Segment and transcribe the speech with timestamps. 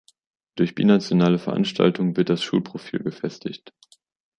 [0.55, 3.71] Durch binationale Veranstaltungen wird das Schulprofil gefestigt.